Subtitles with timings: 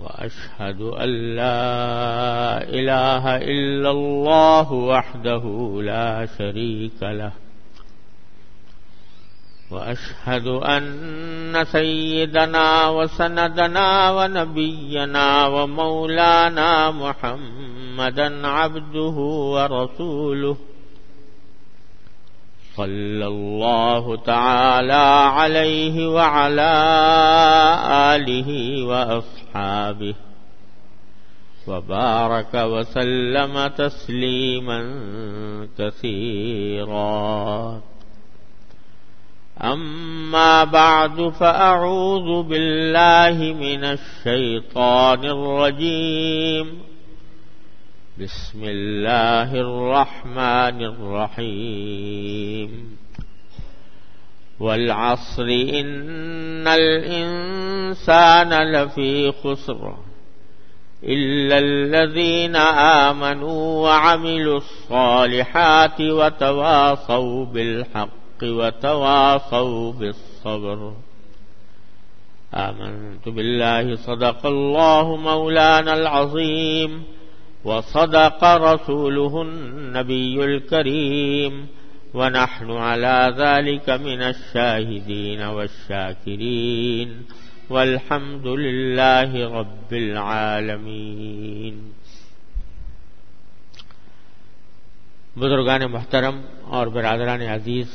[0.00, 5.44] وأشهد أن لا إله إلا الله وحده
[5.82, 7.32] لا شريك له.
[9.70, 19.16] وأشهد أن سيدنا وسندنا ونبينا ومولانا محمدا عبده
[19.54, 20.56] ورسوله.
[22.78, 25.06] صلى الله تعالى
[25.38, 26.74] عليه وعلى
[28.14, 28.50] آله
[28.84, 30.14] وأصحابه
[31.66, 34.80] وبارك وسلم تسليما
[35.78, 37.80] كثيرا.
[39.62, 46.82] أما بعد فأعوذ بالله من الشيطان الرجيم.
[48.20, 52.70] بسم الله الرحمن الرحيم.
[54.60, 59.94] والعصر إن الإنسان لفي خسر
[61.04, 62.56] إلا الذين
[63.06, 70.92] آمنوا وعملوا الصالحات وتواصوا بالحق وتواصوا بالصبر.
[72.54, 77.17] آمنت بالله صدق الله مولانا العظيم.
[77.64, 81.66] وصدق رسوله النبي الكريم
[82.14, 87.22] ونحن على ذلك من الشاهدين والشاكرين
[87.70, 91.74] والحمد لله رب العالمين.
[95.36, 97.86] بزرگان محترم اور برادران عزیز،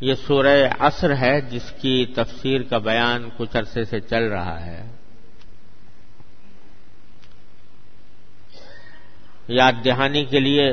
[0.00, 5.01] یہ سورہ عصر ہے جس کی تفسیر کا بیان کچھ عرصے سے چل رہا ہے۔
[9.48, 10.72] یاد دہانی کے لیے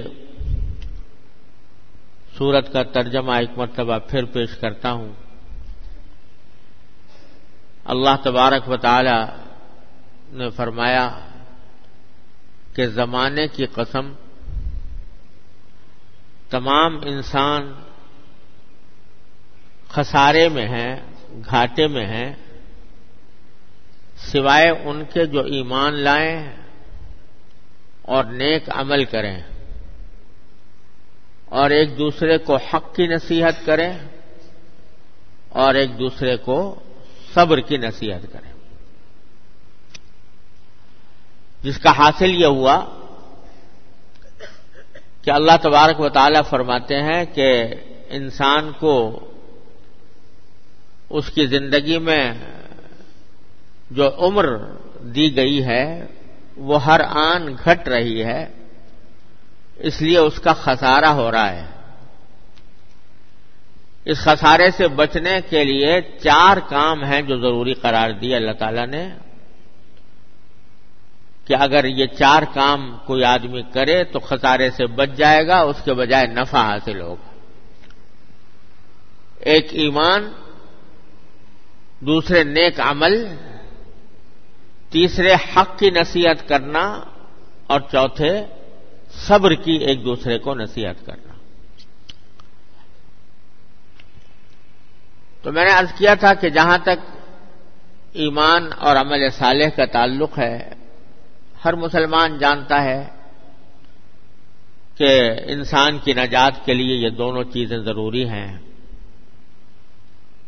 [2.38, 5.14] سورت کا ترجمہ ایک مرتبہ پھر پیش کرتا ہوں۔
[7.86, 9.26] اللہ تبارک و تعالی
[10.32, 11.20] نے فرمایا
[12.76, 14.14] کہ زمانے کی قسم
[16.50, 17.74] تمام انسان
[19.90, 20.96] خسارے میں ہیں،
[21.50, 22.34] گھاٹے میں ہیں،
[24.18, 26.59] سوائے ان کے جو ایمان لائیں
[28.10, 29.42] اور نیک عمل کریں
[31.46, 33.94] اور ایک دوسرے کو حق کی نصیحت کریں
[35.50, 36.76] اور ایک دوسرے کو
[37.34, 38.54] صبر کی نصیحت کریں۔
[41.62, 42.86] جس کا حاصل یہ ہوا
[45.22, 47.66] کہ اللہ تبارک و تعالی فرماتے ہیں کہ
[48.10, 49.20] انسان کو
[51.10, 52.34] اس کی زندگی میں
[53.92, 54.58] جو عمر
[55.02, 56.06] دی گئی ہے
[56.60, 58.48] وہ ہر آن گھٹ رہی ہے،
[59.76, 61.66] اس لیے اس کا خسارہ ہو رہا ہے۔
[64.06, 68.86] اس خسارے سے بچنے کے لیے چار کام ہیں جو ضروری قرار دیے اللہ تعالی
[68.86, 69.10] نے۔
[71.48, 75.76] کہ اگر یہ چار کام کوئی آدمی کرے تو خسارے سے بچ جائے گا، اس
[75.86, 77.34] کے بجائے نفع حاصل ہوگا۔
[79.40, 80.32] ایک ایمان،
[82.00, 83.28] دوسرے نیک عمل
[84.90, 87.02] تیسرے، حق کی نصیحت کرنا
[87.68, 88.46] اور چوتھے،
[89.12, 91.34] صبر کی ایک دوسرے کو نصیحت کرنا۔
[95.42, 97.18] تو میں نے عرض کیا تھا کہ جہاں تک
[98.14, 100.70] ایمان اور عمل صالح کا تعلق ہے،
[101.66, 103.08] ہر مسلمان جانتا ہے
[104.98, 108.69] کہ انسان کی نجات کے لیے یہ دونوں چیزیں ضروری ہیں۔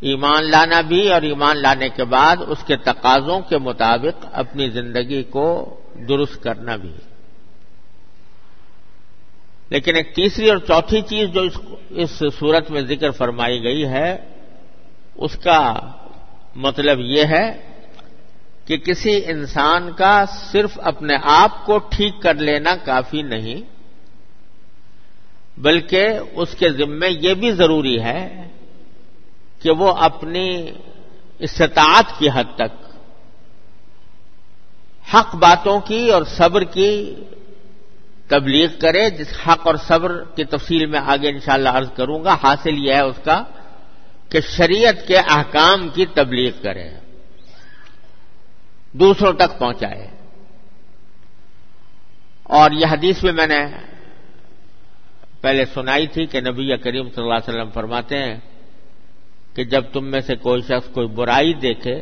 [0.01, 5.22] ایمان لانا بھی اور ایمان لانے کے بعد اس کے تقاضوں کے مطابق اپنی زندگی
[5.29, 5.47] کو
[6.09, 6.91] درست کرنا بھی
[9.69, 11.42] لیکن ایک تیسری اور چوتھی چیز جو
[12.01, 14.09] اس صورت میں ذکر فرمائی گئی ہے،
[15.15, 15.62] اس کا
[16.56, 17.45] مطلب یہ ہے
[18.68, 20.13] کہ کسی انسان کا
[20.51, 23.62] صرف اپنے آپ کو ٹھیک کر لینا کافی نہیں،
[25.57, 28.47] بلکہ اس کے ذمے یہ بھی ضروری ہے
[29.62, 30.72] کہ وہ اپنی
[31.40, 32.81] استطاعت کی حد تک
[35.13, 37.16] حق باتوں کی اور صبر کی
[38.28, 42.78] تبلیغ کرے، جس حق اور صبر کی تفصیل میں آگے انشاءاللہ عرض کروں گا، حاصل
[42.78, 43.44] یہ ہے اس کا
[44.30, 46.90] کہ شریعت کے احکام کی تبلیغ کرے،
[48.92, 50.07] دوسروں تک پہنچائے۔
[52.44, 53.66] اور یہ حدیث بھی میں نے
[55.42, 58.38] پہلے سنائی تھی کہ نبی کریم صلی اللہ علیہ وسلم فرماتے ہیں
[59.56, 61.95] کہ جب تم میں سے کوئی شخص کوئی برائی دیکھے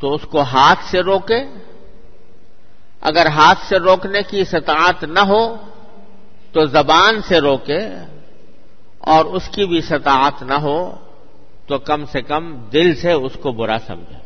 [0.00, 1.40] تو اس کو ہاتھ سے روکے
[3.00, 5.44] اگر ہاتھ سے روکنے کی استطاعت نہ ہو
[6.52, 7.78] تو زبان سے روکے
[9.06, 10.78] اور اس کی بھی استطاعت نہ ہو
[11.66, 14.18] تو کم سے کم دل سے اس کو برا سمجھے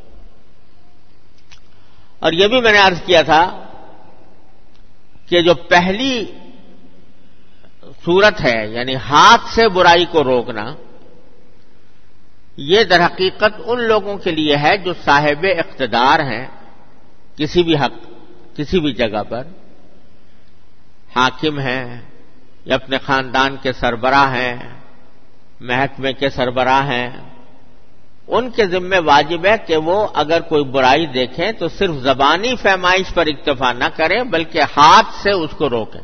[2.20, 3.42] اور یہ بھی میں نے عرض کیا تھا
[5.28, 6.14] کہ جو پہلی
[8.04, 10.64] صورت ہے یعنی ہاتھ سے برائی کو روکنا
[12.58, 16.46] یہ در حقیقت ان لوگوں کے لیے ہے جو صاحب اقتدار ہیں،
[17.36, 18.06] کسی بھی حق،
[18.56, 19.42] کسی بھی جگہ پر۔
[21.16, 22.00] حاکم ہیں
[22.64, 24.56] یا اپنے خاندان کے سربراہ ہیں،
[25.60, 27.10] محکمے کے سربراہ ہیں۔
[28.28, 33.14] ان کے ذمہ واجب ہے کہ وہ اگر کوئی برائی دیکھیں تو صرف زبانی فیمائش
[33.14, 36.00] پر اکتفا نہ کریں، بلکہ ہاتھ سے اس کو روکیں،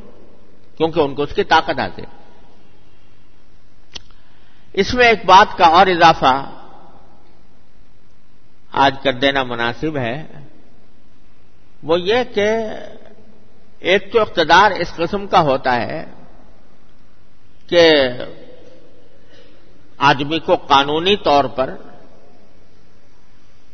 [0.76, 2.02] کیونکہ ان کو اس کی طاقت آتی
[4.74, 6.50] اس میں ایک بات کا اور اضافہ
[8.72, 10.26] آج کر دینا مناسب ہے۔
[11.82, 12.48] وہ یہ کہ
[13.78, 16.04] ایک تو اقتدار اس قسم کا ہوتا ہے
[17.66, 18.08] کہ
[19.98, 21.74] آدمی کو قانونی طور پر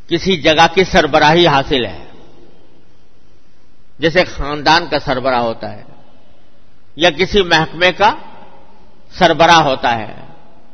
[0.07, 2.05] کسی جگہ کی سربراہی حاصل ہے۔
[3.99, 5.83] جیسے خاندان کا سربراہ ہوتا ہے
[6.95, 8.15] یا کسی محکمے کا
[9.11, 10.30] سربراہ ہوتا ہے۔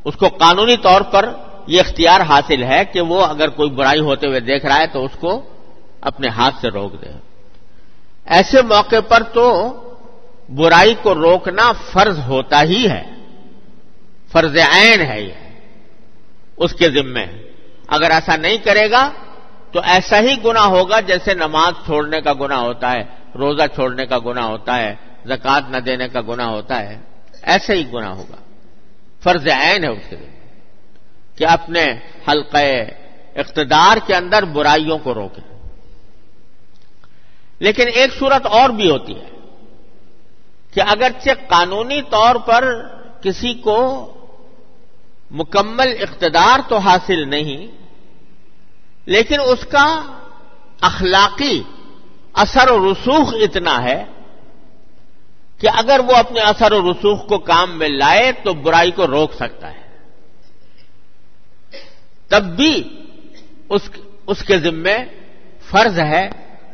[0.07, 1.29] اس کو قانونی طور پر
[1.67, 5.05] یہ اختیار حاصل ہے کہ وہ اگر کوئی برائی ہوتے ہوئے دیکھ رہا ہے تو
[5.05, 5.41] اس کو
[6.01, 7.09] اپنے ہاتھ سے روک دے۔
[8.25, 9.73] ایسے موقع پر تو
[10.49, 13.03] برائی کو روکنا فرض ہوتا ہی ہے۔
[14.31, 15.33] فرض عین ہے یہ۔
[16.57, 17.25] اس کے ذمے۔
[17.87, 19.11] اگر ایسا نہیں کرے گا
[19.71, 23.03] تو ایسا ہی گنا ہوگا جیسے نماز چھوڑنے کا گنا ہوتا ہے،
[23.35, 24.95] روزہ چھوڑنے کا گنا ہوتا ہے
[25.25, 26.97] زکات نہ دینے کا گنا ہوتا ہے،
[27.41, 28.46] ایسا ہی گنا ہوگا۔
[29.23, 30.31] فرض عین ہے اس کے لیے
[31.37, 31.83] کہ اپنے
[32.27, 32.65] حلقہ
[33.35, 35.41] اقتدار کے اندر برائیوں کو روکے
[37.59, 39.29] لیکن ایک صورت اور بھی ہوتی ہے
[40.73, 42.63] کہ اگرچہ قانونی طور پر
[43.21, 43.79] کسی کو
[45.31, 47.67] مکمل اقتدار تو حاصل نہیں،
[49.05, 49.87] لیکن اس کا
[50.81, 51.61] اخلاقی
[52.33, 54.03] اثر و رسوخ اتنا ہے
[55.59, 59.33] کہ اگر وہ اپنے اثر و رسوخ کو کام میں لائے تو برائی کو روک
[59.33, 59.87] سکتا ہے۔
[62.27, 63.01] تب بھی
[63.69, 63.89] اس
[64.27, 64.97] اس کے ذمے
[65.69, 66.29] فرض ہے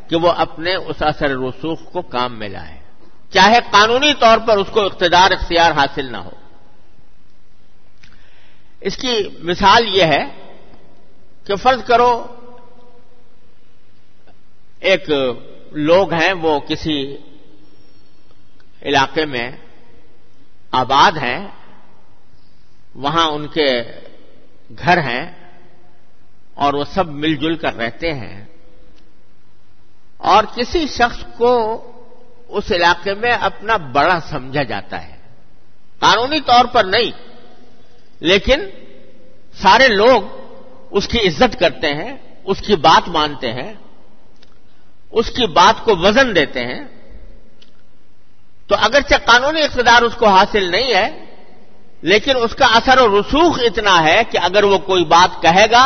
[0.08, 2.78] کہ وہ اپنے اس اثر رسوخ کو کام میں لائے۔
[3.30, 6.30] چاہے قانونی طور پر اس کو اقتدار اختیار حاصل نہ ہو۔
[8.80, 10.24] اس کی مثال یہ ہے
[11.44, 12.26] کہ فرض کرو
[14.80, 15.10] ایک
[15.70, 17.16] لوگ ہیں وہ کسی
[18.84, 19.50] علاقے میں
[20.70, 21.48] آباد ہیں،
[22.94, 23.82] وہاں ان کے
[24.78, 25.30] گھر ہیں
[26.54, 28.44] اور وہ سب مل جل کر رہتے ہیں۔
[30.16, 31.82] اور کسی شخص کو
[32.48, 35.16] اس علاقے میں اپنا بڑا سمجھا جاتا ہے۔
[35.98, 37.10] قانونی طور پر نہیں،
[38.20, 38.60] لیکن
[39.62, 40.22] سارے لوگ
[40.90, 43.72] اس کی عزت کرتے ہیں، اس کی بات مانتے ہیں،
[45.10, 46.93] اس کی بات کو وزن دیتے ہیں۔
[48.68, 51.08] تو اگرچہ قانونی اقتدار اس کو حاصل نہیں ہے،
[52.02, 55.84] لیکن اس کا اثر و رسوخ اتنا ہے کہ اگر وہ کوئی بات کہے گا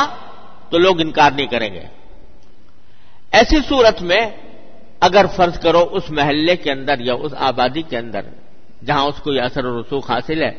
[0.70, 1.84] تو لوگ انکار نہیں کریں گے۔
[3.32, 4.22] ایسی صورت میں
[5.00, 8.22] اگر فرض کرو اس محلے کے اندر یا اس آبادی کے اندر
[8.86, 10.52] جہاں اس کو یہ اثر و رسوخ حاصل ہے،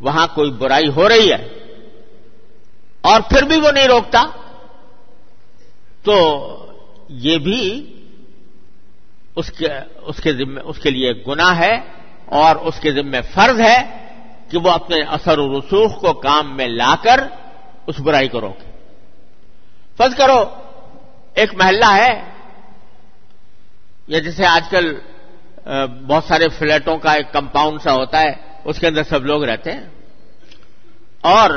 [0.00, 1.42] وہاں کوئی برائی ہو رہی ہے
[3.02, 4.22] اور پھر بھی وہ نہیں روکتا،
[6.04, 6.16] تو
[7.08, 7.62] یہ بھی
[9.36, 9.68] اس کے
[10.02, 11.80] اس کے ذمے اس کے لیے گناہ ہے
[12.26, 14.06] اور اس کے ذمے فرض ہے
[14.50, 17.20] کہ وہ اپنے اثر و رسوخ کو کام میں لا کر
[17.86, 18.70] اس برائی کو روکے۔
[19.96, 20.44] فرض کرو،
[21.34, 22.24] ایک محلہ ہے،
[24.06, 24.98] یا جیسے آج کل
[26.06, 28.32] بہت سارے فلیٹوں کا ایک کمپاؤنڈ سا ہوتا ہے،
[28.64, 29.86] اس کے اندر سب لوگ رہتے ہیں۔
[31.20, 31.50] اور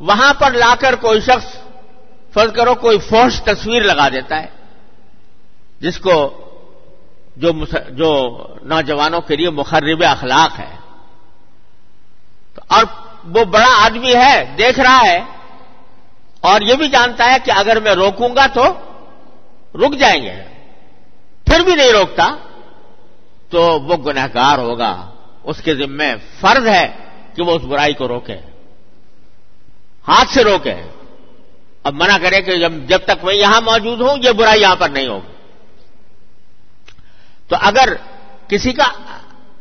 [0.00, 1.56] وہاں پر لا کر کوئی شخص،
[2.32, 4.46] فرض کرو، کوئی فوش تصویر لگا دیتا ہے،
[5.80, 6.40] جس کو
[7.36, 7.52] جو
[7.88, 10.76] جو نوجوانوں کے لیے مخرب اخلاق ہے۔
[12.66, 12.84] اور
[13.24, 15.20] وہ بڑا آدمی ہے، دیکھ رہا ہے۔
[16.40, 18.64] اور یہ بھی جانتا ہے کہ اگر میں روکوں گا تو
[19.74, 20.34] رک جائیں گے۔
[21.46, 22.36] پھر بھی نہیں روکتا۔
[23.50, 25.10] تو وہ گنہگار ہوگا۔
[25.44, 26.92] اس کے ذمے فرض ہے
[27.34, 28.36] کہ وہ اس برائی کو روکے۔
[30.08, 30.74] ہاتھ سے روکے۔
[31.84, 35.06] اب منع کرے کہ جب تک میں یہاں موجود ہوں، یہ برائی یہاں پر نہیں
[35.06, 35.33] ہوگی۔
[37.48, 37.94] تو اگر
[38.48, 38.88] کسی کا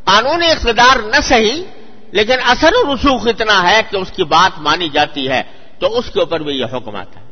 [0.03, 1.63] قانونی اقتدار نہ صحیح،
[2.11, 5.41] لیکن اثر و رسوخ اتنا ہے کہ اس کی بات مانی جاتی ہے،
[5.79, 7.31] تو اس کے اوپر بھی یہ حکم آتا ہے۔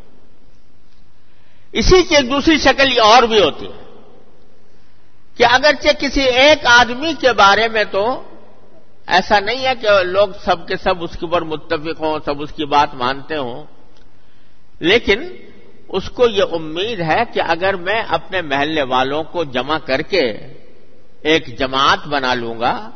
[1.72, 3.80] اسی کی ایک دوسری شکل یہ اور بھی ہوتی ہے
[5.38, 8.04] کہ اگرچہ کسی ایک آدمی کے بارے میں تو
[9.08, 12.52] ایسا نہیں ہے کہ لوگ سب کے سب اس کے اوپر متفق ہوں، سب اس
[12.52, 13.64] کی بات مانتے ہوں،
[14.80, 15.24] لیکن
[15.92, 20.38] اس کو یہ امید ہے کہ اگر میں اپنے محلے والوں کو جمع کر کے
[21.22, 22.90] ایک جماعت بنا لوں گا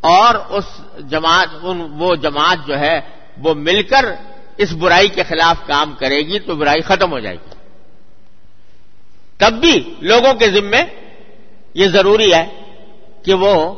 [0.00, 0.64] اور اس
[1.10, 3.00] جماعت، ان وہ جماعت جو ہے،
[3.38, 4.04] وہ مل کر
[4.56, 7.54] اس برائی کے خلاف کام کرے گی تو برائی ختم ہو جائے گی۔
[9.36, 10.82] تب بھی لوگوں کے ذمے
[11.74, 12.46] یہ ضروری ہے
[13.22, 13.74] کہ وہ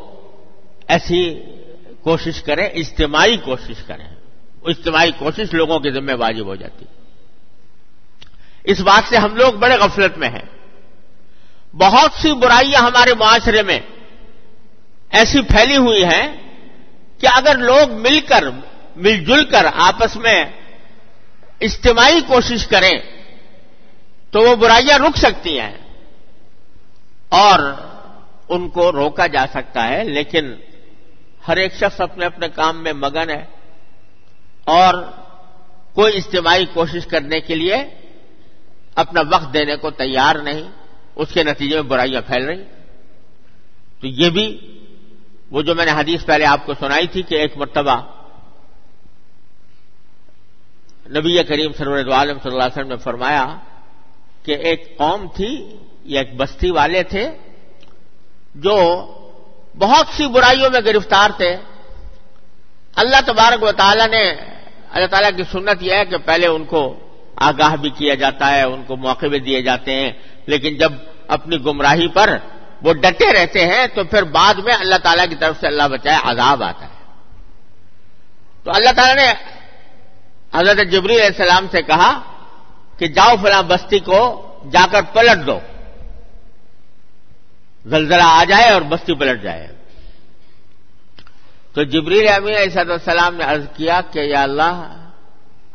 [0.88, 1.42] ایسی
[2.02, 4.08] کوشش کریں، اجتماعی کوشش کریں۔
[4.64, 7.01] اجتماعی کوشش لوگوں کے ذمہ واجب ہو جاتی۔ ہے
[8.64, 10.46] اس بات سے ہم لوگ بڑے غفلت میں ہیں۔
[11.74, 13.78] بہت سی برائیاں ہمارے معاشرے میں
[15.10, 16.26] ایسی پھیلی ہوئی ہیں
[17.18, 18.44] کہ اگر لوگ مل کر،
[18.96, 20.44] مل جل کر آپس میں
[21.60, 22.98] اجتماعی کوشش کریں
[24.30, 25.76] تو وہ برائیاں رک سکتی ہیں
[27.28, 27.58] اور
[28.48, 30.54] ان کو روکا جا سکتا ہے، لیکن
[31.48, 33.44] ہر ایک شخص اپنے اپنے کام میں مگن ہے
[34.64, 34.94] اور
[35.94, 37.76] کوئی اجتماعی کوشش کرنے کے لیے
[38.94, 40.62] اپنا وقت دینے کو تیار نہیں،
[41.16, 42.64] اس کے نتیجے میں برائیاں پھیل رہی۔
[44.00, 44.58] تو یہ بھی
[45.50, 48.02] وہ جو میں نے حدیث پہلے آپ کو سنائی تھی کہ ایک مرتبہ
[51.06, 53.56] نبی کریم سرور عالم صلی اللہ علیہ وسلم نے فرمایا
[54.42, 57.30] کہ ایک قوم تھی یا ایک بستی والے تھے
[58.54, 59.06] جو
[59.78, 61.56] بہت سی برائیوں میں گرفتار تھے۔
[62.94, 64.30] اللہ تبارک و تعالیٰ نے،
[64.90, 66.98] اللہ تعالیٰ کی سنت یہ ہے کہ پہلے ان کو
[67.36, 70.12] آگاہ بھی کیا جاتا ہے، ان کو موقع بھی دیے جاتے ہیں۔
[70.46, 70.92] لیکن جب
[71.28, 72.36] اپنی گمراہی پر
[72.82, 76.18] وہ ڈٹے رہتے ہیں، تو پھر بعد میں اللہ تعالیٰ کی طرف سے اللہ بچائے
[76.22, 76.92] عذاب آتا ہے۔
[78.64, 79.32] تو اللہ تعالیٰ نے
[80.54, 82.20] حضرت جبری علیہ السلام سے کہا
[82.98, 85.60] کہ جاؤ فلاں بستی کو جا کر پلٹ دو۔
[87.86, 89.66] زلزلہ آ جائے اور بستی پلٹ جائے۔
[91.72, 95.01] تو جبریل امین علیہ السلام نے عرض کیا کہ یا اللہ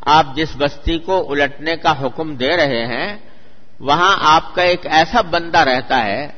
[0.08, 3.16] آپ جس بستی کو الٹنے کا حکم دے رہے ہیں،
[3.80, 6.28] وہاں آپ کا ایک ایسا بندہ رہتا ہے،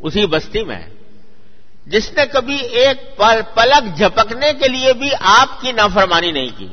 [0.00, 0.80] اسی بستی میں،
[1.86, 6.68] جس نے کبھی ایک پل پلک جھپکنے کے لیے بھی آپ کی نافرمانی نہیں کی۔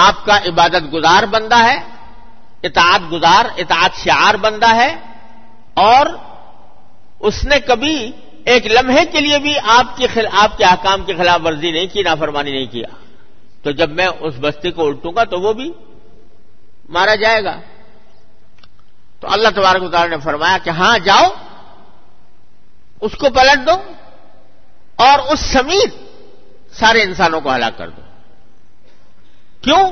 [0.00, 1.78] آپ کا عبادت گزار بندہ ہے،
[2.62, 4.94] اطاعت گزار، اطاعت شعار بندہ ہے،
[5.74, 6.06] اور
[7.20, 8.10] اس نے کبھی
[8.44, 10.26] ایک لمحے کے لیے بھی آپ کی خل...
[10.32, 12.88] آپ کے حکام کی خلاف ورزی نہیں کی، نافرمانی نہیں کیا۔
[13.62, 15.70] تو جب میں اس بستی کو الٹوں گا تو وہ بھی
[16.88, 17.60] مارا جائے گا۔
[19.20, 21.26] تو اللہ تبارک اتار نے فرمایا کہ ہاں جاؤ،
[23.00, 23.76] اس کو پلٹ دو
[24.96, 25.94] اور اس سمیت
[26.74, 28.02] سارے انسانوں کو ہلاک کر دو۔
[29.62, 29.84] کیوں؟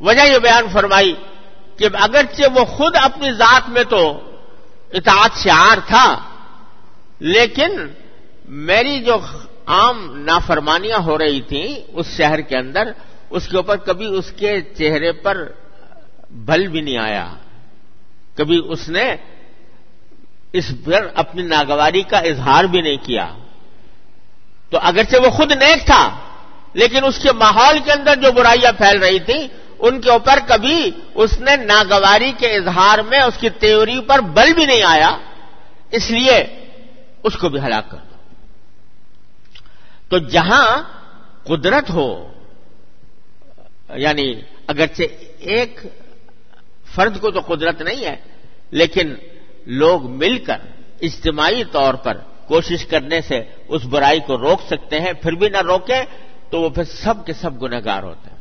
[0.00, 1.14] وجہ یہ بیان فرمائی
[1.76, 4.02] کہ اگرچہ وہ خود اپنی ذات میں تو
[4.92, 6.06] اطاعت شعار تھا،
[7.18, 7.70] لیکن
[8.66, 9.16] میری جو
[9.66, 12.92] عام نافرمانیاں ہو رہی تھیں اس شہر کے اندر،
[13.30, 15.52] اس کے اوپر کبھی اس کے چہرے پر
[16.30, 17.26] بل بھی نہیں آیا۔
[18.36, 19.16] کبھی اس نے
[20.52, 23.32] اس پر اپنی ناگواری کا اظہار بھی نہیں کیا۔
[24.70, 26.18] تو اگرچہ وہ خود نیک تھا،
[26.72, 30.90] لیکن اس کے ماحول کے اندر جو برائیاں پھیل رہی تھیں، ان کے اوپر کبھی
[31.14, 35.18] اس نے ناگواری کے اظہار میں اس کی تیوری پر بل بھی نہیں آیا۔
[35.90, 36.44] اس لیے
[37.22, 37.98] اس کو بھی ہلاک کر۔
[40.08, 40.82] تو جہاں
[41.44, 42.32] قدرت ہو
[43.94, 45.02] یعنی اگرچہ
[45.38, 45.80] ایک
[46.94, 48.16] فرد کو تو قدرت نہیں ہے،
[48.70, 49.14] لیکن
[49.66, 50.56] لوگ مل کر
[51.00, 52.14] اجتماعی طور پر
[52.46, 56.04] کوشش کرنے سے اس برائی کو روک سکتے ہیں، پھر بھی نہ روکیں
[56.50, 58.36] تو وہ پھر سب کے سب گنہگار ہوتے ہیں۔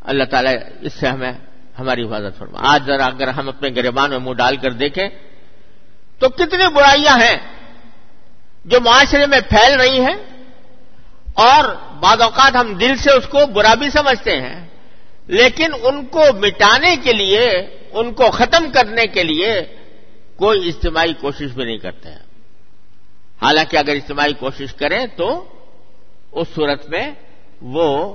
[0.00, 1.32] اللہ تعالیٰ اس سے ہمیں
[1.78, 5.08] ہماری حفاظت فرما۔ آج ذرا اگر ہم اپنے گریبان میں منہ ڈال کر دیکھیں
[6.18, 7.38] تو کتنی برائیاں ہیں
[8.64, 10.33] جو معاشرے میں پھیل رہی ہیں۔
[11.36, 11.64] اور
[12.00, 14.66] بعض اوقات ہم دل سے اس کو برا بھی سمجھتے ہیں،
[15.26, 17.46] لیکن ان کو مٹانے کے لیے،
[17.92, 19.60] ان کو ختم کرنے کے لیے
[20.36, 22.24] کوئی اجتماعی کوشش بھی نہیں کرتے ہیں۔
[23.42, 25.44] حالانکہ اگر اجتماعی کوشش کریں تو
[26.32, 27.10] اس صورت میں
[27.62, 28.14] وہ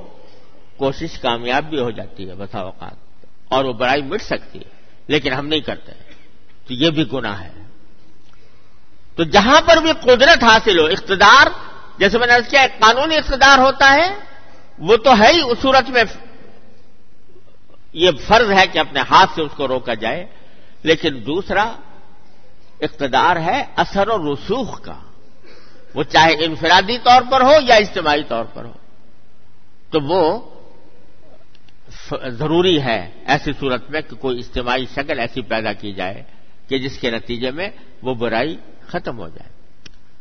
[0.77, 4.69] کوشش کامیاب بھی ہو جاتی ہے بسا اوقات، اور وہ برائی مٹ سکتی ہے،
[5.07, 5.91] لیکن ہم نہیں کرتے۔
[6.67, 7.51] تو یہ بھی گناہ ہے۔
[9.15, 11.47] تو جہاں پر بھی قدرت حاصل ہو، اقتدار
[12.00, 14.15] جیسے میں نے کیا ایک قانونی اقتدار ہوتا ہے،
[14.79, 16.03] وہ تو ہے ہی اس صورت میں
[17.94, 20.25] یہ فرض ہے کہ اپنے ہاتھ سے اس کو روکا جائے،
[20.84, 21.63] لیکن دوسرا
[22.82, 24.96] اقتدار ہے اثر و رسوخ کا۔
[25.96, 28.74] وہ چاہے انفرادی طور پر ہو یا اجتماعی طور پر ہو۔
[29.89, 30.50] تو وہ
[32.27, 36.24] ضروری ہے ایسی صورت میں کہ کوئی اجتماعی شکل ایسی پیدا کی جائے
[36.68, 37.70] کہ جس کے نتیجے میں
[38.01, 39.50] وہ برائی ختم ہو جائے۔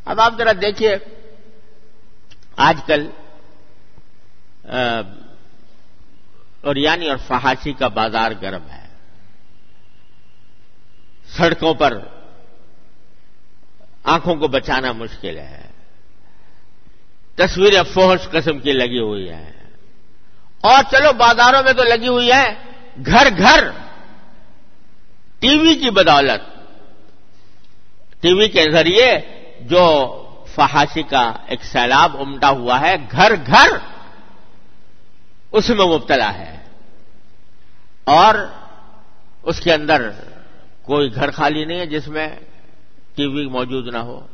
[0.04, 0.96] اب آپ ذرا دیکھیے
[2.58, 3.10] آج کل
[6.60, 8.86] اور یعنی اور فحاشی کا بازار گرم ہے۔
[11.36, 11.98] سڑکوں پر
[14.04, 15.70] آنکھوں کو بچانا مشکل ہے۔
[17.34, 19.52] تصویریں فوہش قسم کی لگی ہوئی ہیں
[20.60, 22.54] اور چلو، بازاروں میں تو لگی ہوئی ہے۔
[23.06, 23.70] گھر گھر۔
[25.38, 26.58] ٹی وی کی بدولت۔
[28.20, 29.18] ٹی وی کے ذریعے
[29.60, 30.14] جو
[30.58, 33.68] فحاشی کا ایک سیلاب امٹا ہوا ہے گھر گھر
[35.52, 36.56] اس میں مبتلا ہے۔
[38.04, 38.34] اور
[39.42, 40.10] اس کے اندر
[40.82, 42.28] کوئی گھر خالی نہیں ہے جس میں
[43.14, 44.26] ٹی وی موجود نہ ہو۔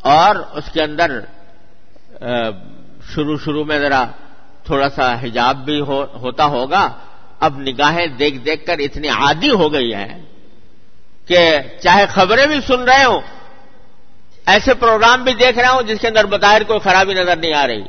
[0.00, 1.20] اور اس کے اندر
[3.14, 4.04] شروع شروع میں ذرا
[4.64, 6.88] تھوڑا سا حجاب بھی ہو, ہوتا ہوگا۔
[7.40, 10.22] اب نگاہیں دیکھ دیکھ کر اتنی عادی ہو گئی ہیں
[11.26, 13.20] کہ چاہے خبریں بھی سن رہے ہوں
[14.46, 17.66] ایسے پروگرام بھی دیکھ رہا ہوں جس کے اندر بظاہر کوئی خرابی نظر نہیں آ
[17.66, 17.82] رہی۔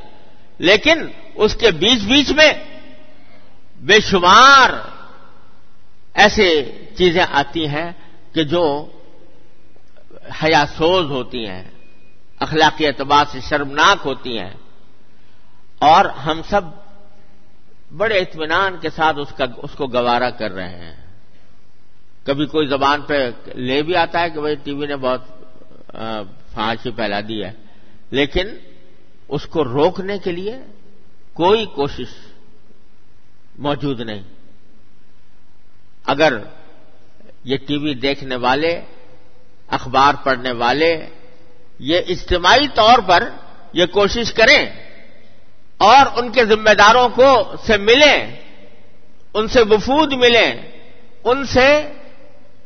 [0.57, 2.53] لیکن اس کے بیچ بیچ میں
[3.75, 4.69] بے شمار
[6.13, 7.91] ایسے چیزیں آتی ہیں
[8.33, 8.91] کہ جو
[10.43, 11.63] حیا سوز ہوتی ہیں،
[12.39, 14.53] اخلاقی اعتبار سے شرمناک ہوتی ہیں۔
[15.79, 16.61] اور ہم سب
[17.97, 20.95] بڑے اطمینان کے ساتھ اس کا، اس کو گوارا کر رہے ہیں۔
[22.23, 25.21] کبھی کوئی زبان پہ لے بھی آتا ہے کہ بھائی ٹی وی نے بہت
[26.57, 27.51] ہاں، فحاشی پھیلا دی ہے۔
[28.11, 28.47] لیکن
[29.27, 30.57] اس کو روکنے کے لیے
[31.33, 32.07] کوئی کوشش
[33.57, 34.23] موجود نہیں۔
[36.05, 36.33] اگر
[37.43, 38.81] یہ ٹی وی دیکھنے والے،
[39.67, 41.05] اخبار پڑھنے والے،
[41.79, 43.29] یہ اجتماعی طور پر
[43.73, 44.65] یہ کوشش کریں
[45.77, 48.35] اور ان کے ذمہ داروں کو سے ملیں،
[49.33, 50.53] ان سے وفود ملیں،
[51.23, 51.91] ان سے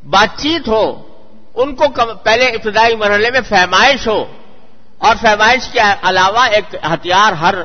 [0.04, 1.11] بات چیت ہو
[1.56, 1.86] ان کو
[2.24, 4.32] پہلے ابتدائی مرحلے میں فہمائش ہو
[4.98, 7.56] اور فہمائش کے علاوہ ایک ہتھیار ہر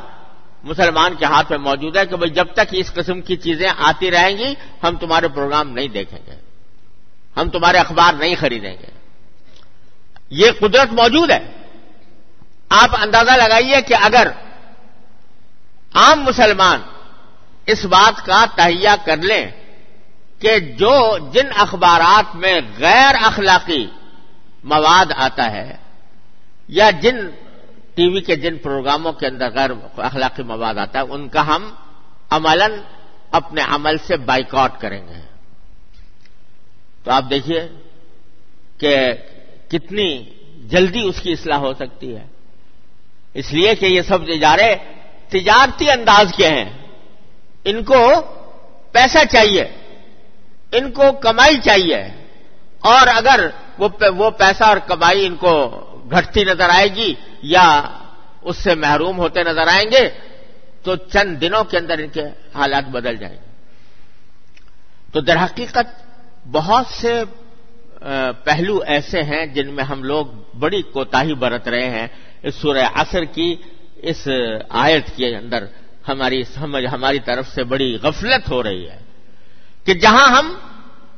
[0.62, 4.11] مسلمان کے ہاتھ میں موجود ہے کہ بھائی جب تک اس قسم کی چیزیں آتی
[4.11, 6.37] رہیں گی، ہم تمہارے پروگرام نہیں دیکھیں گے۔
[7.37, 8.87] ہم تمہارے اخبار نہیں خریدیں گے۔
[10.31, 11.51] یہ قدرت موجود ہے۔
[12.68, 14.29] آپ اندازہ لگائیے کہ اگر
[15.94, 16.83] عام مسلمان
[17.66, 19.51] اس بات کا تہیا کر لیں
[20.38, 23.87] کہ جو جن اخبارات میں غیر اخلاقی
[24.64, 25.77] مواد آتا ہے
[26.68, 27.16] یا جن
[27.94, 31.70] ٹی وی کے جن پروگراموں کے اندر غیر اخلاقی مواد آتا ہے، ان کا ہم
[32.31, 32.62] عمل
[33.31, 35.20] اپنے عمل سے بائیکاٹ کریں گے۔
[37.05, 37.68] تو آپ دیکھیے
[38.79, 39.12] کہ
[39.68, 40.25] کتنی
[40.64, 42.27] جلدی اس کی اصلاح ہو سکتی ہے۔
[43.35, 44.75] اس لیے کہ یہ سب ادارے
[45.29, 46.79] تجارتی انداز کے ہیں۔
[47.64, 48.12] ان کو
[48.92, 49.64] پیسہ چاہیے۔
[50.72, 52.00] ان کو کمائی چاہیے
[52.81, 53.40] اور اگر
[53.79, 55.52] وہ پیسہ اور کمائی ان کو
[56.11, 57.83] گھٹتی نظر آئے گی یا
[58.42, 60.09] اس سے محروم ہوتے نظر آئیں گے،
[60.83, 62.22] تو چند دنوں کے اندر ان کے
[62.55, 63.40] حالات بدل جائیں گے۔
[65.12, 65.87] تو در حقیقت
[66.52, 67.22] بہت سے
[68.44, 70.26] پہلو ایسے ہیں جن میں ہم لوگ
[70.59, 72.07] بڑی کوتاہی برت رہے ہیں۔
[72.42, 73.57] اس سورہ عصر کی
[74.02, 74.29] اس
[74.68, 75.64] آیت کے اندر
[76.09, 79.06] ہماری سمجھ، ہماری طرف سے بڑی غفلت ہو رہی ہے۔
[79.87, 80.55] کہ جہاں ہم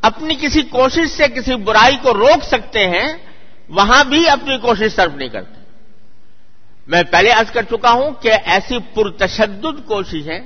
[0.03, 3.07] اپنی کسی کوشش سے کسی برائی کو روک سکتے ہیں،
[3.69, 5.57] وہاں بھی اپنی کوشش صرف نہیں کرتے۔
[6.87, 10.41] میں پہلے عرض کر چکا ہوں کہ ایسی پرتشدد کوششیں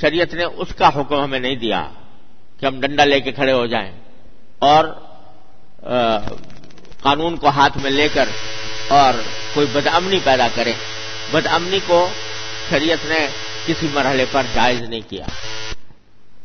[0.00, 1.80] شریعت نے اس کا حکم ہمیں نہیں دیا
[2.60, 3.90] کہ ہم ڈنڈا لے کے کھڑے ہو جائیں
[4.58, 4.84] اور
[7.02, 8.28] قانون کو ہاتھ میں لے کر
[8.88, 9.14] اور
[9.54, 10.72] کوئی بدامنی پیدا کرے
[11.32, 12.08] بدامنی کو
[12.70, 13.26] شریعت نے
[13.66, 15.26] کسی مرحلے پر جائز نہیں کیا۔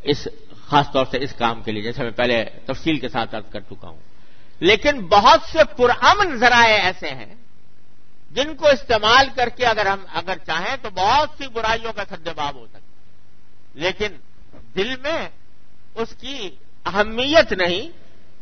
[0.05, 0.27] اس
[0.67, 3.59] خاص طور سے اس کام کے لیے، جیسے میں پہلے تفصیل کے ساتھ عرض کر
[3.59, 3.99] چکا ہوں۔
[4.59, 7.35] لیکن بہت سے پرامن ذرائع ایسے ہیں
[8.31, 12.55] جن کو استعمال کر کے اگر ہم، اگر چاہیں تو بہت سی برائیوں کا سدباب
[12.55, 12.79] ہو سکتا
[13.73, 14.07] لیکن
[14.75, 15.29] دل میں
[15.95, 16.49] اس کی
[16.85, 17.89] اہمیت نہیں،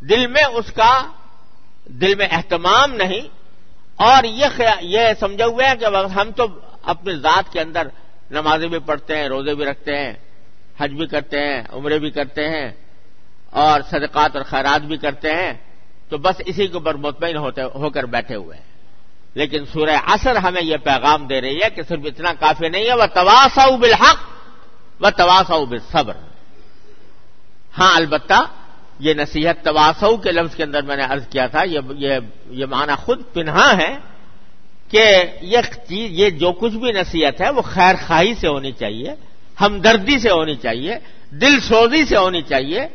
[0.03, 1.11] دل میں اس کا،
[1.85, 3.21] دل میں اہتمام نہیں۔
[3.95, 4.45] اور یہ
[4.81, 6.47] یہ سمجھا ہوا ہے کہ ہم تو
[6.83, 7.87] اپنی ذات کے اندر
[8.31, 10.13] نمازیں بھی پڑھتے ہیں، روزے بھی رکھتے ہیں
[10.79, 12.71] حج بھی کرتے ہیں عمرے بھی کرتے ہیں
[13.49, 15.53] اور صدقات اور خیرات بھی کرتے ہیں
[16.09, 18.73] تو بس اسی کے اوپر مطمئن ہوتے ہو کر بیٹھے ہوئے ہیں۔
[19.33, 22.93] لیکن سورہ اثر ہمیں یہ پیغام دے رہی ہے کہ صرف اتنا کافی نہیں ہے
[22.93, 24.17] وہ تواسا بالحق
[25.01, 26.13] و تواسا بالصبر۔
[27.77, 28.45] ہاں البتہ
[28.99, 32.13] یہ نصیحت تواسو کے لفظ کے اندر میں نے عرض کیا تھا یہ یہ,
[32.49, 33.97] یہ معنی خود پنہا ہے
[34.89, 35.57] کہ یہ
[35.89, 39.15] چیز یہ جو کچھ بھی نصیحت ہے وہ خیر خواہی سے ہونی چاہیے۔
[39.65, 40.95] ہمدردی سے ہونی چاہیے،
[41.29, 42.87] دل سوزی سے ہونی چاہیے،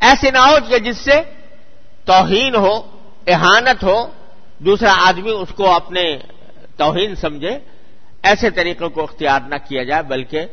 [0.00, 1.22] ایسے نہ ہو کہ جس سے
[2.04, 4.10] توہین ہو، احانت ہو،
[4.58, 6.18] دوسرا آدمی اس کو اپنے
[6.76, 7.58] توہین سمجھے۔
[8.22, 10.46] ایسے طریقوں کو اختیار نہ کیا جائے، بلکہ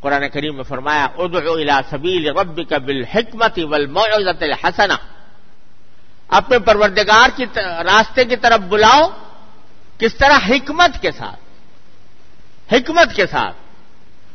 [0.00, 4.92] قرآن کریم میں فرمایا، ادعو الى سبیل ربک بالحکمت والموعظت الحسنہ۔
[6.28, 9.08] اپنے پروردگار کی راستے کی طرف بلاؤ،
[9.98, 11.40] کس طرح حکمت کے ساتھ؟
[12.74, 13.56] حکمت کے ساتھ۔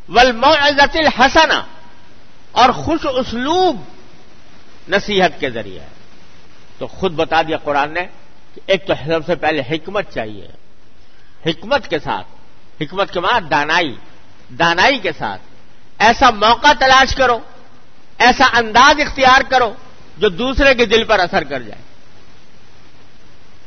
[0.09, 1.63] والموعظت الحسنہ
[2.51, 3.81] اور خوش اسلوب
[4.89, 5.79] نصیحت کے ذریعے
[6.77, 8.05] تو خود بتا دیا قرآن نے
[8.53, 10.47] کہ ایک تو سب سے پہلے حکمت چاہیے۔
[11.45, 12.27] حکمت کے ساتھ۔
[12.81, 13.95] حکمت کے بعد دانائی۔
[14.59, 15.41] دانائی کے ساتھ۔
[15.99, 17.39] ایسا موقع تلاش کرو۔
[18.17, 19.73] ایسا انداز اختیار کرو
[20.17, 21.81] جو دوسرے کے دل پر اثر کر جائے۔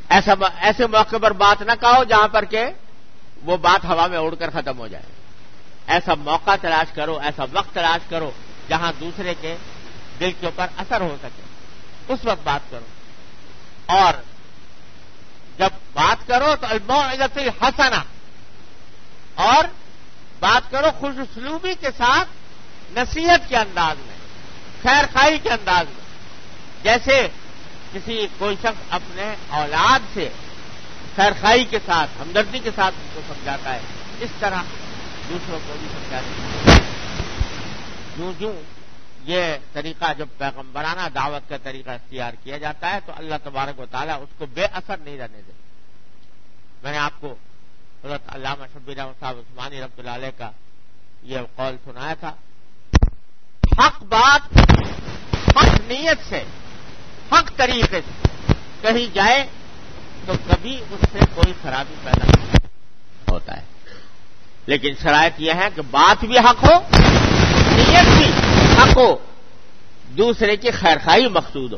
[0.09, 2.65] ایسا ایسے موقع پر بات نہ کہو جہاں پر کہ
[3.43, 5.16] وہ بات ہوا میں اڑ کر ختم ہو جائے۔
[5.87, 8.31] ایسا موقع تلاش کرو، ایسا وقت تلاش کرو
[8.69, 9.55] جہاں دوسرے کے
[10.19, 11.41] دل کے اوپر اثر ہو سکے۔
[12.07, 12.85] اس وقت بات کرو۔
[13.85, 14.13] اور
[15.57, 18.03] جب بات کرو تو الموعظت حسنا
[19.35, 19.63] اور
[20.39, 22.29] بات کرو خوش اسلوبی کے ساتھ
[22.97, 24.15] نصیحت کے انداز میں،
[24.83, 26.03] خیر خائی کے انداز میں۔
[26.83, 27.27] جیسے
[27.93, 30.29] کسی کوئی شخص اپنے اولاد سے
[31.15, 33.79] خیر خائی کے ساتھ، ہمدردی کے ساتھ ان کو سمجھاتا ہے،
[34.19, 34.61] اس طرح
[35.29, 38.53] دوسروں کو بھی سمجھاتا ہے جوں
[39.23, 43.85] یہ طریقہ جب پیغمبرانہ دعوت کا طریقہ اختیار کیا جاتا ہے تو اللہ تبارک و
[43.85, 45.51] تعالیٰ اس کو بے اثر نہیں رہنے دے۔
[46.83, 47.35] میں نے آپ کو
[48.03, 50.51] حضرت علامہ شبیر صاحب عثمانی رحمۃ اللہ علیہ کا
[51.23, 52.33] یہ قول سنایا تھا۔
[53.79, 54.57] حق بات
[55.57, 56.43] حق نیت سے،
[57.31, 59.45] حق طریقے سے کہیں جائے
[60.25, 62.67] تو کبھی اس سے کوئی خرابی پیدا نہیں
[63.31, 63.76] ہوتا ہے۔
[64.67, 66.79] لیکن شرائط یہ ہے کہ بات بھی حق ہو،
[67.71, 68.31] نیت بھی
[68.77, 69.17] حق ہو،
[70.17, 71.77] دوسرے کی خیرخائی مقصود ہو۔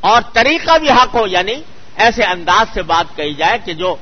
[0.00, 1.54] اور طریقہ بھی حق ہو یعنی
[1.96, 3.96] ایسے انداز سے بات کہی جائے کہ جو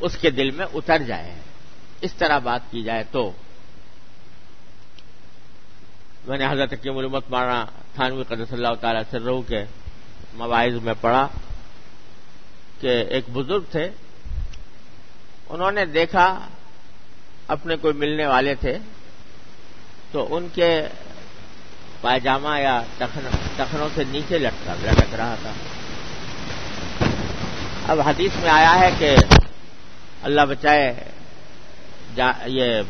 [0.00, 1.34] اس کے دل میں اتر جائے۔
[2.00, 3.32] اس طرح بات کی جائے تو
[6.26, 9.64] میں نے حضرت کی علومت مارا تھانوی قدر صلی اللہ تعالی سرو کے
[10.34, 11.28] مواعظ میں پڑھا
[12.80, 13.90] کہ ایک بزرگ تھے،
[15.48, 16.46] انہوں نے دیکھا
[17.48, 18.78] اپنے کوئی ملنے والے تھے،
[20.12, 20.70] تو ان کے
[22.00, 22.80] پائجامہ یا
[23.56, 25.52] ٹخنوں سے نیچے لٹکا، لٹک رہا تھا۔
[27.88, 29.14] اب حدیث میں آیا ہے کہ
[30.22, 30.92] اللہ بچائے
[32.46, 32.82] یہ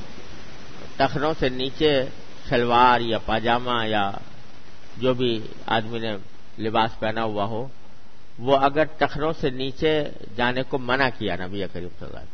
[0.96, 1.90] ٹخنوں سے نیچے
[2.48, 4.10] شلوار یا پاجامہ یا
[5.02, 5.32] جو بھی
[5.66, 6.12] آدمی نے
[6.58, 7.66] لباس پہنا ہوا ہو،
[8.38, 9.92] وہ اگر ٹخنوں سے نیچے
[10.36, 12.33] جانے کو منع کیا نبی کریم صلی اللہ علیہ وسلم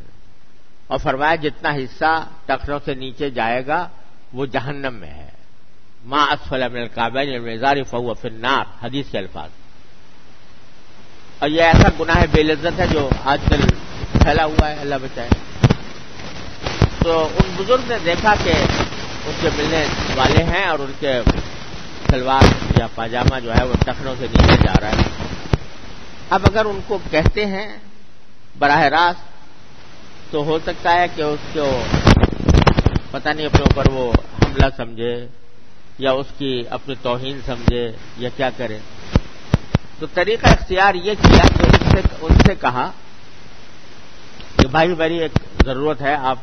[0.91, 3.87] اور فرمایا جتنا حصہ ٹخنوں سے نیچے جائے گا،
[4.33, 5.29] وہ جہنم میں ہے۔
[6.05, 9.49] ماں اسفل من القابین مزار فہو فنار حدیث کے الفاظ۔
[11.39, 13.61] اور یہ ایسا گناہ بے لذت ہے جو آج کل
[14.23, 15.29] پھیلا ہوا ہے، اللہ بچائے۔
[17.03, 18.53] تو ان بزرگ نے دیکھا کہ
[19.25, 21.21] ان کے ملنے والے ہیں اور ان کے
[22.09, 25.25] سلوار یا پاجامہ جو ہے وہ ٹخنوں سے نیچے جا رہا ہے۔
[26.29, 27.77] اب اگر ان کو کہتے ہیں
[28.59, 29.30] براہ راست
[30.31, 31.65] تو ہو سکتا ہے کہ اس کو
[33.11, 35.13] پتہ نہیں اپنے اوپر وہ حملہ سمجھے
[35.99, 38.77] یا اس کی اپنی توہین سمجھے یا کیا کرے۔
[39.99, 42.89] تو طریقہ اختیار یہ کیا کہ ان سے کہا
[44.57, 45.31] کہ بھائی، میری ایک
[45.65, 46.39] ضرورت ہے، آپ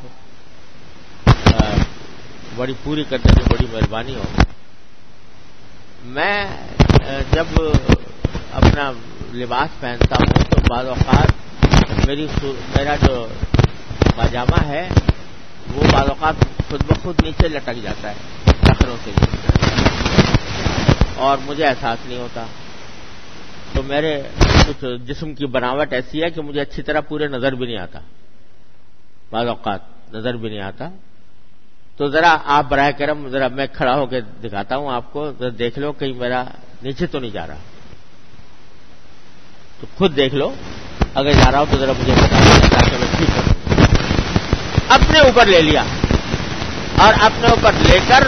[2.56, 4.24] بڑی پوری کرنے کی بڑی مہربانی ہو۔
[6.04, 6.46] میں
[7.32, 7.46] جب
[8.52, 8.90] اپنا
[9.34, 13.26] لباس پہنتا ہوں تو بعض اوقات میری میرا جو
[14.18, 14.88] پاجامہ ہے،
[15.74, 16.34] وہ بعض اوقات
[16.70, 19.10] خود بخود نیچے لٹک جاتا ہے ٹکروں سے
[21.16, 22.44] اور مجھے احساس نہیں ہوتا۔
[23.72, 27.66] تو میرے کچھ جسم کی بناوٹ ایسی ہے کہ مجھے اچھی طرح پورے نظر بھی
[27.66, 27.98] نہیں آتا۔
[29.32, 29.80] بعض اوقات
[30.12, 30.88] نظر بھی نہیں آتا۔
[31.96, 35.48] تو ذرا آپ براہ کرم ذرا میں کھڑا ہو کے دکھاتا ہوں آپ کو۔ ذرا
[35.58, 36.44] دیکھ لو کہیں میرا
[36.82, 37.56] نیچے تو نہیں جا رہا۔
[39.80, 40.54] تو خود دیکھ لو۔
[41.14, 43.17] اگر جا رہا ہو تو ذرا مجھے بتا تاکہ میں
[44.98, 45.82] اپنے اوپر لے لیا
[47.04, 48.22] اور اپنے اوپر لے کر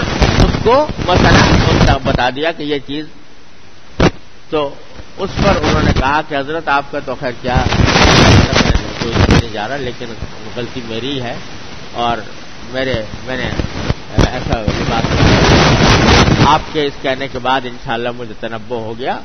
[0.45, 0.75] اس کو
[1.07, 3.05] مسئلہ بتا دیا کہ یہ چیز
[4.51, 4.61] تو
[5.19, 7.63] اس پر انہوں نے کہا کہ حضرت آپ کا تو خیر کیا
[9.53, 10.13] جا رہا، لیکن
[10.57, 11.35] غلطی میری ہے
[12.03, 12.17] اور
[12.73, 12.95] میرے
[13.27, 13.49] میں نے
[14.27, 15.05] ایسا بات
[16.47, 19.19] آپ کے اس کہنے کے بعد انشاءاللہ مجھے تنبع ہو گیا۔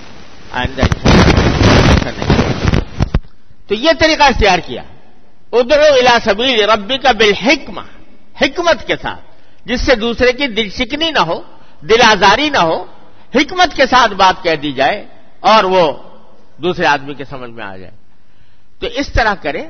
[0.51, 2.43] آئندہ ایسا نہیں
[3.67, 4.83] تو یہ طریقہ اختیار کیا۔
[5.51, 7.81] ادھر الا سبیل ربی کا بالحکمہ،
[8.41, 9.21] حکمت کے ساتھ،
[9.65, 11.41] جس سے دوسرے کی دل شکنی نہ ہو،
[11.81, 12.85] دل آزاری نہ ہو،
[13.35, 15.05] حکمت کے ساتھ بات کہہ دی جائے
[15.39, 15.93] اور وہ
[16.57, 17.91] دوسرے آدمی کے سمجھ میں آ جائے۔
[18.79, 19.63] تو اس طرح کرے،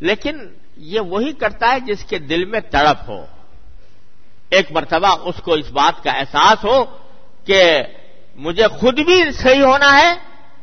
[0.00, 0.38] لیکن
[0.76, 3.26] یہ وہی کرتا ہے جس کے دل میں تڑپ ہو۔
[4.50, 6.84] ایک مرتبہ اس کو اس بات کا احساس ہو
[7.44, 7.82] کہ
[8.36, 10.14] مجھے خود بھی صحیح ہونا ہے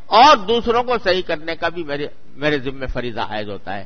[0.06, 3.86] اور دوسروں کو صحیح کرنے کا بھی میرے میرے ذمہ فریضہ عائد ہوتا ہے۔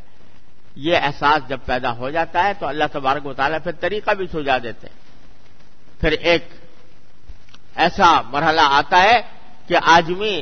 [0.75, 4.27] یہ احساس جب پیدا ہو جاتا ہے تو اللہ تبارک و تعالیٰ پھر طریقہ بھی
[4.27, 5.03] سجا دیتے ہیں۔
[6.01, 6.47] پھر ایک
[7.75, 9.21] ایسا مرحلہ آتا ہے
[9.67, 10.41] کہ آدمی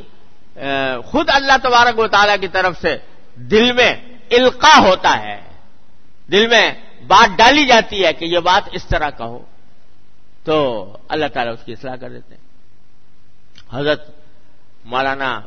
[1.06, 2.98] خود اللہ تبارک و تعالیٰ کی طرف سے
[3.36, 3.94] دل میں
[4.32, 5.42] القا ہوتا ہے۔
[6.32, 6.74] دل میں
[7.08, 9.46] بات ڈالی جاتی ہے کہ یہ بات اس طرح کا ہو۔
[10.44, 12.42] تو اللہ تعالیٰ اس کی اصلاح کر دیتے ہیں۔
[13.74, 14.12] حضرت
[14.86, 15.42] مولانا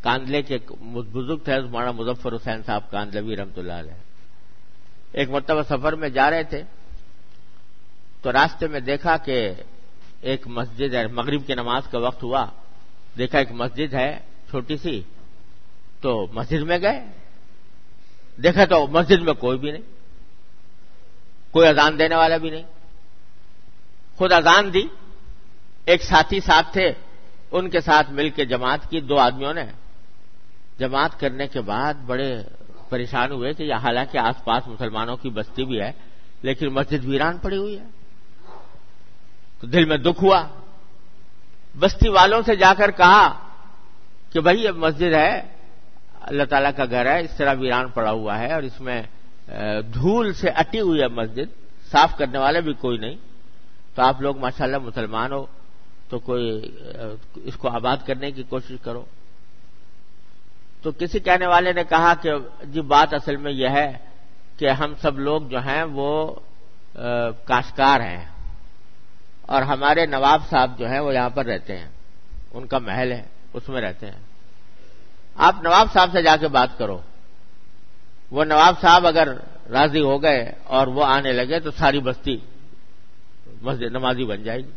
[0.00, 3.92] کاندلے کے بزرگ تھے، مولانا مظفر حسین صاحب کاندلوی رحمت اللہ علیہ۔
[5.12, 6.62] ایک مرتبہ سفر میں جا رہے تھے،
[8.22, 9.52] تو راستے میں دیکھا کہ
[10.20, 12.46] ایک مسجد ہے، مغرب کی نماز کا وقت ہوا۔
[13.18, 14.18] دیکھا ایک مسجد ہے،
[14.50, 15.02] چھوٹی سی۔
[16.00, 17.04] تو مسجد میں گئے۔
[18.36, 19.82] دیکھا تو مسجد میں کوئی بھی نہیں۔
[21.50, 22.62] کوئی اذان دینے والا بھی نہیں۔
[24.16, 24.82] خود اذان دی۔
[25.84, 26.92] ایک ساتھی ساتھ تھے،
[27.50, 29.64] ان کے ساتھ مل کے جماعت کی دو آدمیوں نے
[30.80, 32.42] جماعت کرنے کے بعد بڑے
[32.88, 35.92] پریشان ہوئے کہ یہ حالانکہ آس پاس مسلمانوں کی بستی بھی ہے،
[36.42, 37.84] لیکن مسجد ویران پڑی ہوئی ہے۔
[39.60, 40.46] تو دل میں دکھ ہوا۔
[41.78, 43.50] بستی والوں سے جا کر کہا
[44.32, 45.42] کہ بھائی یہ مسجد ہے،
[46.20, 49.02] اللہ تعالیٰ کا گھر ہے، اس طرح ویران پڑا ہوا ہے اور اس میں
[49.94, 51.48] دھول سے اٹی ہوئی ہے مسجد،
[51.92, 53.16] صاف کرنے والے بھی کوئی نہیں۔
[53.94, 55.46] تو آپ لوگ ماشاءاللہ مسلمان ہو،
[56.08, 56.70] تو کوئی
[57.34, 59.04] اس کو آباد کرنے کی کوشش کرو۔
[60.82, 62.30] تو کسی کہنے والے نے کہا کہ
[62.64, 63.92] جی بات اصل میں یہ ہے
[64.56, 66.34] کہ ہم سب لوگ جو ہیں وہ
[67.44, 68.26] کاشکار ہیں۔
[69.42, 71.88] اور ہمارے نواب صاحب جو ہیں وہ یہاں پر رہتے ہیں۔
[72.50, 74.18] ان کا محل ہے، اس میں رہتے ہیں۔
[75.34, 76.98] آپ نواب صاحب سے جا کے بات کرو۔
[78.30, 79.28] وہ نواب صاحب اگر
[79.70, 82.36] راضی ہو گئے اور وہ آنے لگے تو ساری بستی
[83.62, 84.70] مسجد نمازی بن جائے گی۔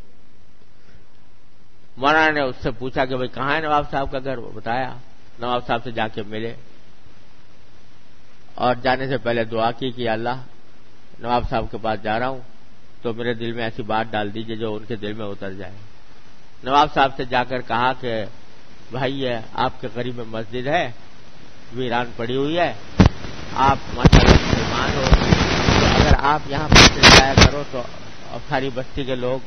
[1.98, 4.94] مولانا نے اس سے پوچھا کہ بھائی کہاں ہے نواب صاحب کا گھر؟ وہ بتایا۔
[5.40, 6.54] نواب صاحب سے جا کے ملے
[8.56, 10.38] اور جانے سے پہلے دعا کی کہ اللہ،
[11.20, 12.40] نواب صاحب کے پاس جا رہا ہوں
[13.02, 15.74] تو میرے دل میں ایسی بات ڈال دیجیے جو ان کے دل میں اتر جائے۔
[16.64, 18.26] نواب صاحب سے جا کر کہا کہ،
[18.92, 20.92] بھائی، یہ آپ کے قریب میں مسجد ہے،
[21.74, 22.74] ویران پڑی ہوئی ہے،
[23.56, 25.06] آپ مسلمان ہو۔
[25.96, 27.82] اگر آپ یہاں پر جایا کرو تو
[28.50, 29.40] ساری بستی کے لوگ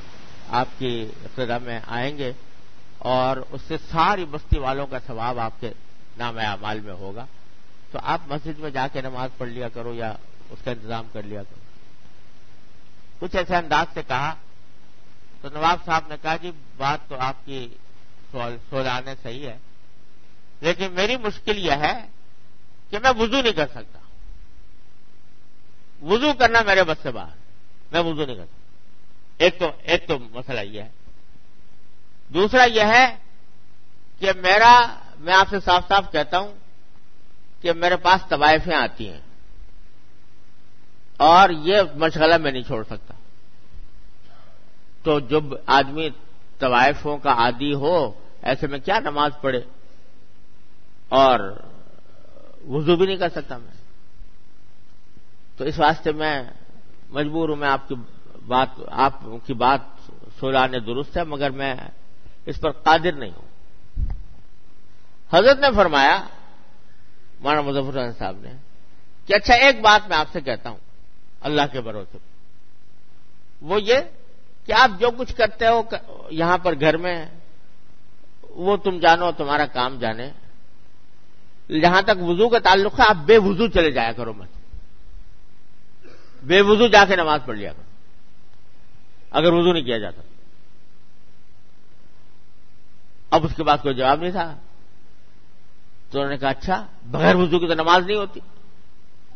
[0.51, 2.33] آپ کی ابتدا میں آئیں گے۔
[3.07, 5.73] اور اس سے ساری بستی والوں کا ثواب آپ کے
[6.19, 7.27] نام اعمال میں ہوگا۔
[7.90, 10.12] تو آپ مسجد میں جا کے نماز پڑھ لیا کرو یا
[10.51, 11.61] اس کا انتظام کر لیا کرو۔
[13.19, 14.35] کچھ ایسے انداز سے کہا،
[15.40, 17.69] تو نواب صاحب نے کہا جی بات تو آپ کی
[18.33, 19.57] سولانے صحیح ہے،
[20.61, 22.07] لیکن میری مشکل یہ ہے
[22.90, 23.99] کہ میں وضو نہیں کر سکتا۔
[26.03, 27.37] وضو کرنا میرے بس سے باہر،
[27.92, 30.88] میں وضو نہیں کر سکتا۔ ایک تو ایک تو مسئلہ یہ ہے
[32.29, 33.17] دوسرا یہ ہے
[34.19, 34.87] کہ میرا
[35.19, 36.55] میں آپ سے صاف صاف کہتا ہوں
[37.61, 39.21] کہ میرے پاس طوائفیں آتی ہیں
[41.17, 43.15] اور یہ مشغلہ میں نہیں چھوڑ سکتا۔
[45.03, 46.11] تو جب آدمی
[46.59, 48.12] طوائفوں کا عادی ہو،
[48.43, 49.61] ایسے میں کیا نماز پڑھے؟
[51.09, 51.62] اور
[52.69, 53.73] وضو بھی نہیں کر سکتا میں۔
[55.57, 56.43] تو اس واسطے میں
[57.11, 57.95] مجبور ہوں میں آپ کی
[58.47, 59.81] بات، آپ کی بات
[60.41, 61.75] سولانے درست ہے، مگر میں
[62.46, 63.46] اس پر قادر نہیں ہوں۔
[65.32, 66.24] حضرت نے فرمایا
[67.40, 68.52] مانا مظفر صاحب نے،
[69.26, 70.76] کہ اچھا ایک بات میں آپ سے کہتا ہوں،
[71.40, 72.18] اللہ کے بھروسے
[73.61, 73.96] وہ یہ
[74.66, 75.82] کہ آپ جو کچھ کرتے ہو،
[76.30, 77.26] یہاں پر گھر میں،
[78.42, 80.30] وہ تم جانو، تمہارا کام جانے۔
[81.80, 84.48] جہاں تک وضو کا تعلق ہے، آپ بے وضو چلے جایا کرو مت۔
[86.42, 87.82] بے وضو جا کے نماز پڑھ لیا کرو۔
[89.30, 90.22] اگر وضو نہیں کیا جاتا۔
[93.31, 94.55] اب اس کے بعد کوئی جواب نہیں تھا
[96.11, 98.41] تو انہوں نے کہا اچھا بغیر وضو کی تو نماز نہیں ہوتی۔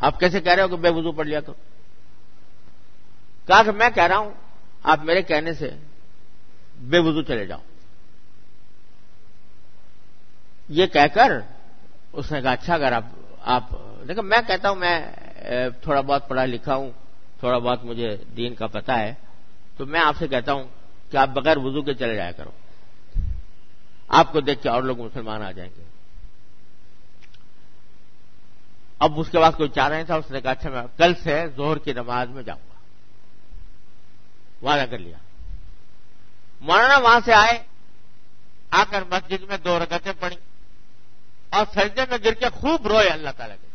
[0.00, 1.54] آپ کیسے کہہ رہے ہو کہ بے وضو پڑھ لیا کرو
[3.46, 4.30] کہا کہ میں کہہ رہا ہوں،
[4.82, 5.70] آپ میرے کہنے سے
[6.90, 7.60] بے وضو چلے جاؤ۔
[10.68, 11.32] یہ کہہ کر
[12.12, 13.04] اس نے کہا اچھا اگر آپ
[13.44, 13.64] آپ
[14.08, 14.96] دیکھیں میں کہتا ہوں، میں
[15.82, 16.90] تھوڑا بہت پڑھا لکھا ہوں،
[17.40, 19.12] تھوڑا بہت مجھے دین کا پتا ہے،
[19.76, 20.64] تو میں آپ سے کہتا ہوں
[21.10, 22.50] کہ آپ بغیر وضو کے چلے جایا کرو۔
[24.10, 25.84] آپ کو دیکھ کے اور لوگ مسلمان آ جائیں گے۔
[28.98, 31.46] اب اس کے بعد کوئی چاہ رہے تھا، اس نے کہا اچھا میں کل سے
[31.56, 32.74] زہر کی نماز میں جاؤں گا۔
[34.66, 35.16] وعدہ کر لیا۔
[36.60, 37.62] مولانا وہاں سے آئے،
[38.70, 40.36] آ کر مسجد میں دو رکعتیں پڑی
[41.50, 43.66] اور سجدے میں گر کے خوب روئے، اللہ تعالیٰ کے۔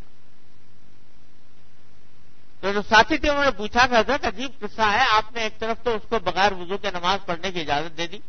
[2.61, 5.59] تو جو ساتھی تھے، انہوں نے پوچھا کہ حضرت، عجیب قصہ ہے، آپ نے ایک
[5.59, 8.19] طرف تو اس کو بغیر وضو کے نماز پڑھنے کی اجازت دے دی۔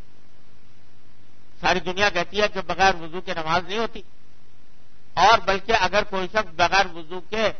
[1.60, 4.02] ساری دنیا کہتی ہے کہ بغیر وضو کے نماز نہیں ہوتی۔
[5.14, 7.52] اور بلکہ اگر کوئی شخص بغیر وضو کے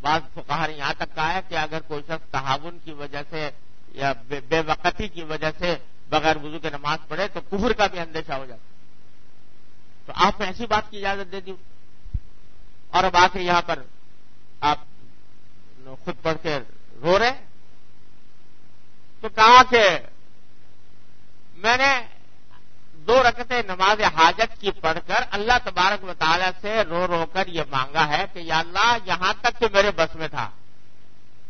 [0.00, 3.50] بعض فقہر یہاں تک کہا ہے کہ اگر کوئی شخص تعاون کی وجہ سے
[3.88, 4.12] یا
[4.48, 5.76] بے وقتی کی وجہ سے
[6.08, 8.66] بغیر وضو کے نماز پڑھے تو کفر کا بھی اندیشہ ہو جاتا۔
[10.06, 11.52] تو آپ نے ایسی بات کی اجازت دے دی۔
[12.90, 13.82] اور اب آ کے یہاں پر
[14.60, 14.78] آپ
[16.04, 16.58] خود پڑھ کے
[17.02, 17.44] رو رہے
[19.20, 19.98] تو کہا کہ
[21.54, 22.15] میں نے
[23.06, 27.46] دو رکعتیں نماز حاجت کی پڑھ کر اللہ تبارک و تعالی سے رو رو کر
[27.46, 30.50] یہ مانگا ہے کہ یا اللہ یہاں تک کہ میرے بس میں تھا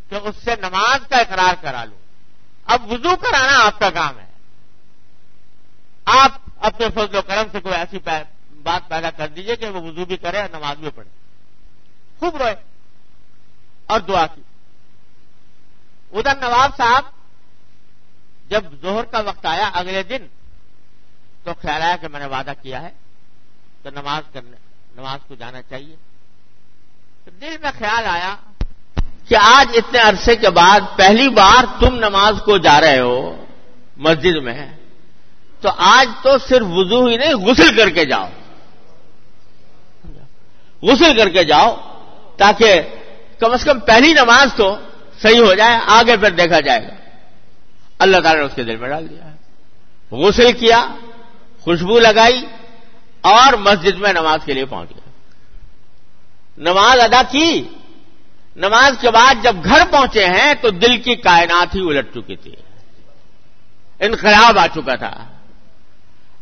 [0.08, 1.98] کہ اس سے نماز کا اقرار کرا لوں۔
[2.66, 4.26] اب وضو کرانا آپ کا کام ہے۔
[6.04, 7.98] آپ اپنے فضل و کرم سے کوئی ایسی
[8.62, 11.10] بات پیدا کر دیجیے کہ وہ وضو بھی کرے اور نماز بھی پڑھے۔
[12.18, 12.54] خوب روئے۔
[13.86, 14.42] اور دعا کی۔
[16.12, 17.04] ادھر نواب صاحب،
[18.50, 20.26] جب زہر کا وقت آیا اگلے دن
[21.46, 22.88] تو خیال آیا کہ میں نے وعدہ کیا ہے
[23.82, 24.56] تو نماز کرنے
[24.96, 25.96] نماز کو جانا چاہیے۔
[27.24, 28.36] تو دل میں خیال آیا
[29.28, 33.44] کہ آج اتنے عرصے کے بعد پہلی بار تم نماز کو جا رہے ہو،
[33.96, 34.76] مسجد میں۔
[35.60, 38.28] تو آج تو صرف وضو ہی نہیں، غسل کر کے جاؤ۔
[40.82, 41.76] غسل کر کے جاؤ
[42.36, 42.82] تاکہ
[43.38, 44.76] کم از کم پہلی نماز تو
[45.22, 46.94] صحیح ہو جائے، آگے پھر دیکھا جائے گا۔
[47.98, 49.30] اللہ تعالیٰ نے اس کے دل میں ڈال دیا۔
[50.10, 50.86] غسل کیا
[51.66, 52.46] خوشبو لگائی
[53.20, 55.10] اور مسجد میں نماز کے لیے پہنچ گیا
[56.58, 57.68] نماز ادا کی۔
[58.56, 62.52] نماز کے بعد جب گھر پہنچے ہیں تو دل کی کائنات ہی الٹ چکی تھی۔
[63.98, 65.24] انقلاب آ چکا تھا۔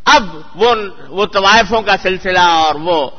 [0.05, 0.75] اب وہ
[1.09, 3.11] وہ طوائفوں کا سلسلہ اور وہ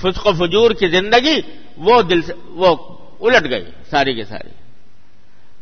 [0.00, 1.40] فسق و فجور کی زندگی
[1.76, 2.76] وہ دل سے، وہ
[3.20, 4.50] الٹ گئی ساری کی ساری۔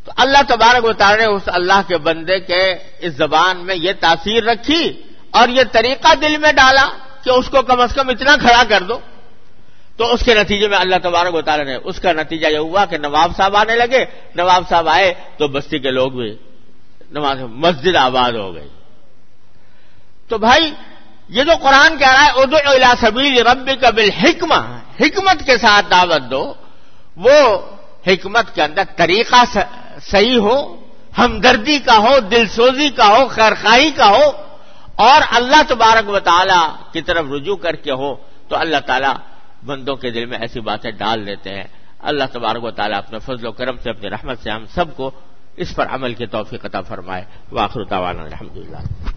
[0.05, 3.93] تو اللہ تبارک و تعالی نے اس اللہ کے بندے کے اس زبان میں یہ
[4.01, 6.87] تاثیر رکھی۔ اور یہ طریقہ دل میں ڈالا
[7.25, 8.99] کہ اس کو کم از کم اتنا کھڑا کر دو۔
[9.97, 12.85] تو اس کے نتیجے میں اللہ تبارک و تعالی نے، اس کا نتیجہ یہ ہوا
[12.85, 16.31] کہ نواب صاحب آنے لگے۔ نواب صاحب آئے تو بستی کے لوگ بھی
[17.11, 18.69] نماز، مسجد آباد ہو گئی
[20.29, 20.65] تو بھائی،
[21.29, 24.09] یہ جو قرآن کہہ رہا ہے اردو الا سبیل رب کا بل
[25.01, 26.43] حکمت کے ساتھ دعوت دو۔
[27.17, 27.39] وہ
[28.07, 29.43] حکمت کے اندر طریقہ
[30.03, 30.57] صحیح ہو،
[31.19, 34.25] ہمدردی کا ہو دل سوزی کا ہو خیرخائی کا ہو
[34.97, 38.15] اور اللہ تبارک و تعالی کی طرف رجوع کر کے ہو
[38.49, 39.15] تو اللہ تعالیٰ
[39.67, 41.65] بندوں کے دل میں ایسی باتیں ڈال دیتے ہیں۔
[41.99, 45.11] اللہ تبارک و تعالیٰ اپنے فضل و کرم سے اپنی رحمت سے ہم سب کو
[45.57, 49.13] اس پر عمل کی توفیق عطا فرمائے۔ واخر تعالیٰ الحمد للہ